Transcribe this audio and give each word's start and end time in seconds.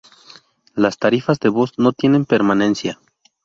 Las 0.73 0.97
tarifas 0.97 1.39
de 1.39 1.49
voz 1.49 1.77
no 1.77 1.93
tienen 1.93 2.25
permanencia. 2.25 2.99